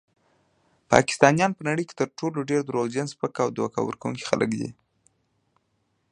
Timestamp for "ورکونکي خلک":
3.83-4.49